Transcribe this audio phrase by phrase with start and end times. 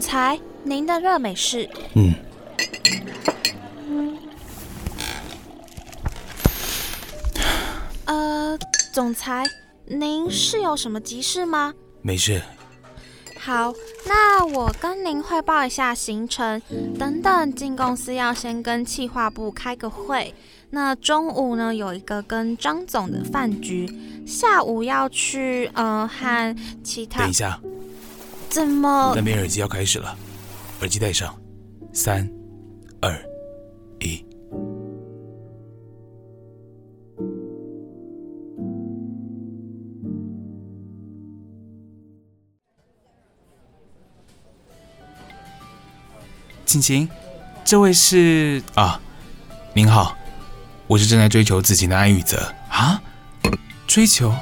[0.00, 1.68] 总裁，您的热美式。
[1.92, 2.14] 嗯。
[8.06, 8.58] 呃，
[8.94, 9.44] 总裁，
[9.84, 11.74] 您是有什么急事吗？
[12.00, 12.40] 没事。
[13.38, 13.74] 好，
[14.06, 16.62] 那我跟您汇报一下行程。
[16.98, 20.34] 等等进公司要先跟企划部开个会。
[20.70, 23.86] 那中午呢有一个跟张总的饭局，
[24.26, 27.20] 下午要去呃和其他。
[27.20, 27.60] 等一下。
[28.50, 29.12] 怎么？
[29.14, 30.16] 那边耳机要开始了，
[30.80, 31.34] 耳机戴上，
[31.92, 32.28] 三、
[33.00, 33.16] 二、
[34.00, 34.24] 一。
[46.66, 47.08] 晴晴，
[47.64, 49.00] 这位是啊，
[49.74, 50.16] 您好，
[50.88, 53.00] 我是正在追求自己的安宇泽啊，
[53.86, 54.32] 追求？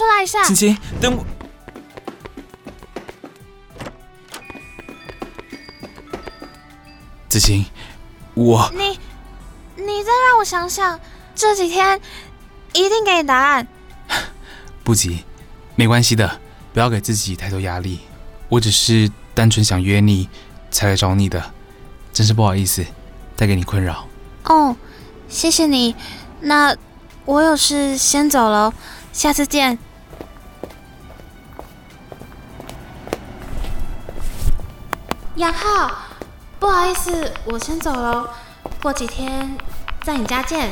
[0.00, 0.42] 出来一下。
[0.44, 1.26] 晴晴，等我。
[7.28, 7.66] 子晴，
[8.32, 8.72] 我……
[8.74, 8.98] 你，
[9.76, 10.98] 你再让我想想，
[11.34, 12.00] 这几天
[12.72, 13.68] 一定给你答案。
[14.82, 15.22] 不急，
[15.76, 16.40] 没关系的，
[16.72, 18.00] 不要给自己太多压力。
[18.48, 20.30] 我只是单纯想约你，
[20.70, 21.52] 才来找你的，
[22.10, 22.82] 真是不好意思，
[23.36, 24.08] 带给你困扰。
[24.44, 24.74] 哦，
[25.28, 25.94] 谢谢你。
[26.40, 26.74] 那
[27.26, 28.72] 我有事先走了，
[29.12, 29.78] 下次见。
[35.40, 35.90] 杨浩，
[36.58, 38.28] 不好意思，我先走了，
[38.82, 39.56] 过几天
[40.02, 40.70] 在你家见。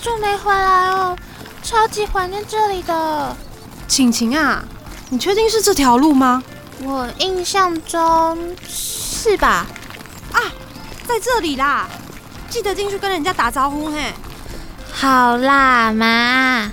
[0.00, 1.16] 久没回来哦，
[1.62, 3.36] 超级怀念这里的。
[3.86, 4.64] 晴晴啊，
[5.10, 6.42] 你确定是这条路吗？
[6.82, 9.66] 我印象中是吧？
[10.32, 10.40] 啊，
[11.06, 11.86] 在这里啦，
[12.48, 14.12] 记得进去跟人家打招呼嘿。
[14.90, 16.72] 好啦，妈。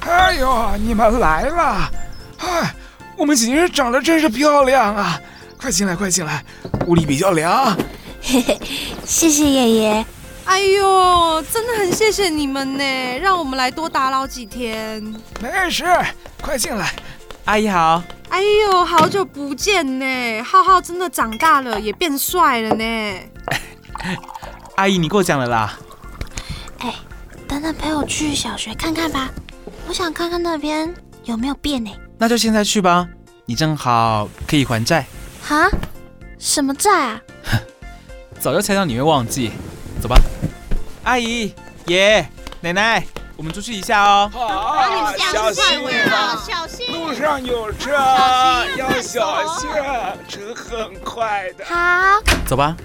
[0.00, 1.90] 哎呦，你们来了！
[2.38, 2.74] 哎，
[3.16, 5.20] 我们景儿长得真是漂亮啊！
[5.60, 6.44] 快进来，快进来，
[6.86, 7.76] 屋里比较凉。
[8.20, 8.60] 嘿嘿，
[9.04, 10.06] 谢谢爷爷。
[10.44, 15.02] 哎呦，真的很谢谢你们呢，让我们来多打扰几天。
[15.40, 15.84] 没事，
[16.40, 16.94] 快进来。
[17.44, 18.02] 阿姨好。
[18.30, 23.14] 哎呦，好久不见呢，浩浩真的长大了，也变帅了呢。
[24.76, 25.78] 阿姨，你过奖了啦。
[26.78, 26.94] 哎，
[27.46, 29.30] 等等陪我去小学看看吧，
[29.86, 31.90] 我想看看那边有没有变呢。
[32.18, 33.06] 那就现在去吧，
[33.46, 35.06] 你正好可以还债。
[35.42, 35.68] 哈？
[36.38, 37.20] 什么债啊？
[38.40, 39.52] 早就猜到你会忘记，
[40.00, 40.16] 走吧，
[41.02, 41.52] 阿姨、
[41.86, 42.26] 爷、
[42.60, 43.04] 奶奶，
[43.36, 44.30] 我们出去一下哦。
[44.32, 45.64] 好，小心
[46.10, 46.86] 啊，小心！
[46.92, 47.92] 路上有车，
[48.76, 49.68] 要小心，
[50.28, 51.64] 车很快的。
[51.64, 52.76] 好，走吧。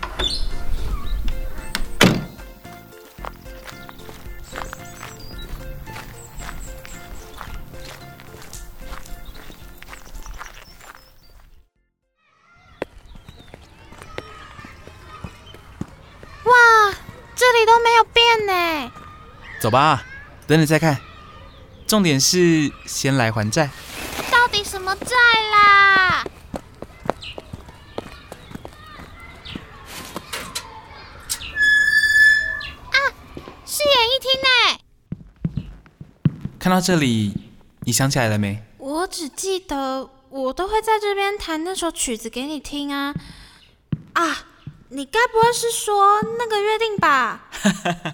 [19.63, 20.03] 走吧，
[20.45, 20.99] 等等再看。
[21.87, 23.69] 重点是先来还债。
[24.29, 25.15] 到底什么债
[25.53, 26.25] 啦？
[32.91, 32.97] 啊，
[33.65, 34.49] 是演艺厅呢。
[36.59, 37.33] 看到这里，
[37.85, 38.61] 你想起来了没？
[38.79, 43.15] 我只记得我都会在这边弹那首曲子给你听啊。
[44.11, 44.39] 啊！
[44.89, 47.47] 你该不会是说那个约定吧？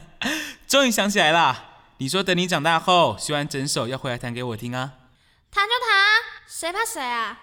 [0.70, 1.64] 终于想起来了，
[1.98, 4.92] 你说等你长大后学完整首要回来弹给我听啊。
[5.52, 7.40] 弹就弹，谁怕谁啊？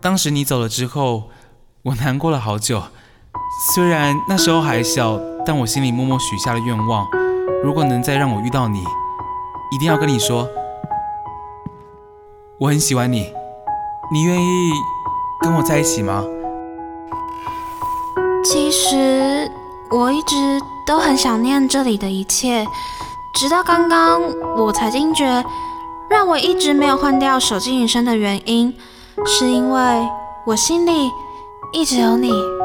[0.00, 1.24] 当时你走了之后，
[1.82, 2.82] 我难过了好久。
[3.74, 7.06] 虽然那时候还小，但我心里默默许下了愿望：
[7.64, 8.78] 如果能再让我遇到你，
[9.72, 10.48] 一定要跟你说，
[12.60, 13.32] 我很喜欢你。
[14.12, 14.70] 你愿意
[15.42, 16.24] 跟我在一起吗？
[18.44, 19.50] 其实
[19.90, 20.36] 我一直
[20.86, 22.64] 都很想念这里的一切，
[23.34, 24.22] 直到刚刚
[24.56, 25.44] 我才惊觉，
[26.08, 28.72] 让我一直没有换掉手机铃声的原因。
[29.26, 29.80] 是因为
[30.44, 31.10] 我心里
[31.72, 32.57] 一直有你。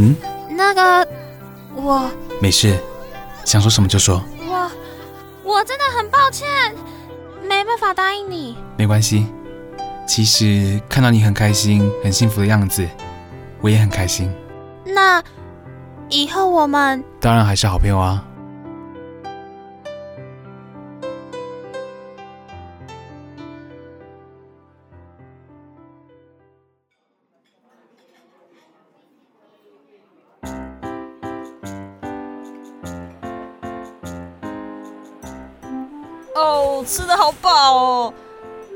[0.00, 0.14] 嗯，
[0.48, 1.08] 那个
[1.74, 2.08] 我
[2.40, 2.78] 没事，
[3.44, 4.22] 想说什么就说。
[4.46, 4.70] 我
[5.42, 6.46] 我真的很抱歉，
[7.42, 8.56] 没办法答应你。
[8.76, 9.26] 没关系，
[10.06, 12.88] 其实看到你很开心、很幸福的样子，
[13.60, 14.32] 我也很开心。
[14.84, 15.20] 那
[16.08, 18.24] 以后我们当然还是好朋友啊。
[36.38, 38.14] 哦，吃的好饱哦！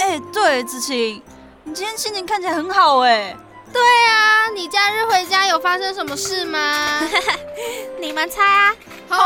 [0.00, 1.22] 哎，对，子晴，
[1.62, 3.36] 你今天心情看起来很好哎。
[3.72, 7.00] 对啊，你假日回家有发生什么事吗？
[8.00, 8.74] 你们猜啊？
[9.10, 9.16] 哦，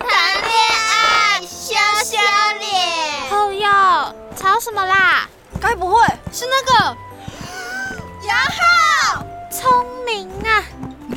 [0.00, 0.54] 谈恋
[0.90, 1.74] 爱，羞
[2.04, 2.16] 羞
[2.58, 3.30] 脸。
[3.30, 5.28] 后哟，吵什么啦？
[5.60, 6.96] 该不会是那个
[8.26, 9.24] 杨浩？
[9.50, 10.64] 聪明啊！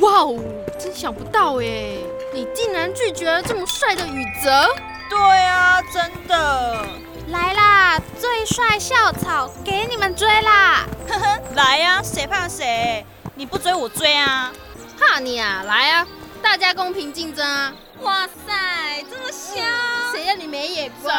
[0.00, 0.38] 哇哦，
[0.78, 1.98] 真想不到哎，
[2.32, 4.68] 你竟然拒绝了这么帅的宇泽。
[5.10, 6.86] 对啊，真的。
[7.28, 10.86] 来啦，最帅校草给你们追啦！
[11.08, 13.04] 呵呵，来呀，谁怕谁？
[13.34, 14.52] 你不追我追啊！
[14.98, 15.62] 怕你啊！
[15.66, 16.06] 来啊，
[16.40, 17.72] 大家公平竞争啊！
[18.02, 19.64] 哇塞，这么香！
[20.12, 21.12] 谁让你没眼光？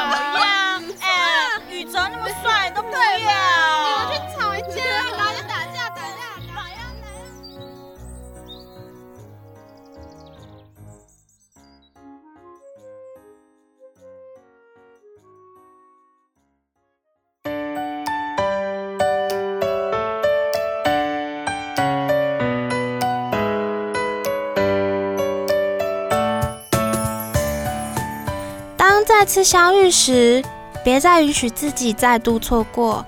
[29.03, 30.43] 再次相遇时，
[30.83, 33.05] 别再允许自己再度错过。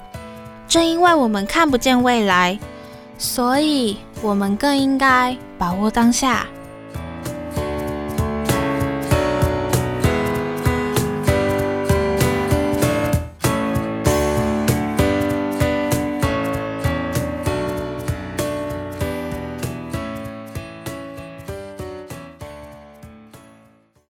[0.68, 2.58] 正因为我们看不见未来，
[3.18, 6.48] 所以我们更应该把握当下。